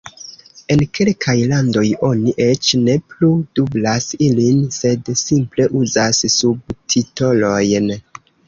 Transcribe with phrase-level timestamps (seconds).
[0.75, 7.97] En kelkaj landoj oni eĉ ne plu dublas ilin, sed simple uzas subtitolojn.